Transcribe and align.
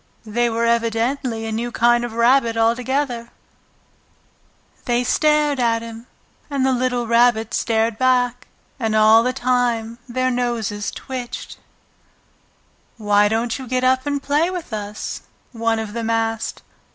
They 0.25 0.49
were 0.49 0.65
evidently 0.65 1.45
a 1.45 1.51
new 1.51 1.71
kind 1.71 2.03
of 2.03 2.13
rabbit 2.13 2.57
altogether. 2.57 3.25
Summer 4.81 4.81
Days 4.83 4.83
They 4.85 5.03
stared 5.03 5.59
at 5.59 5.83
him, 5.83 6.07
and 6.49 6.65
the 6.65 6.71
little 6.73 7.05
Rabbit 7.05 7.53
stared 7.53 7.99
back. 7.99 8.47
And 8.79 8.95
all 8.95 9.21
the 9.21 9.31
time 9.31 9.99
their 10.09 10.31
noses 10.31 10.89
twitched. 10.89 11.59
"Why 12.97 13.27
don't 13.27 13.59
you 13.59 13.67
get 13.67 13.83
up 13.83 14.07
and 14.07 14.23
play 14.23 14.49
with 14.49 14.73
us?" 14.73 15.21
one 15.51 15.77
of 15.77 15.93
them 15.93 16.09
asked. 16.09 16.63